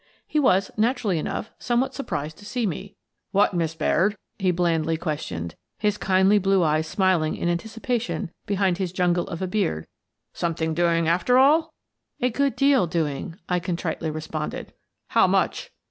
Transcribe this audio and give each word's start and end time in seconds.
He 0.25 0.39
was, 0.39 0.71
naturally 0.77 1.19
enough, 1.19 1.51
somewhat 1.59 1.93
surprised 1.93 2.35
to 2.39 2.45
see 2.45 2.65
me." 2.65 2.95
What, 3.33 3.53
Miss 3.53 3.75
Baird," 3.75 4.17
he 4.39 4.49
blandly 4.49 4.97
questioned, 4.97 5.53
his 5.77 5.99
kindly 5.99 6.39
blue 6.39 6.63
eyes 6.63 6.87
smiling 6.87 7.35
in 7.35 7.47
anticipation 7.47 8.31
behind 8.47 8.79
his 8.79 8.91
jungle 8.91 9.27
of 9.27 9.43
a 9.43 9.47
beard, 9.47 9.85
"something 10.33 10.73
doing 10.73 11.07
after 11.07 11.37
all?"" 11.37 11.75
A 12.19 12.31
good 12.31 12.55
deal 12.55 12.87
doing," 12.87 13.35
I 13.47 13.59
contritely 13.59 14.09
responded. 14.09 14.73
"How 15.09 15.27
much?" 15.27 15.69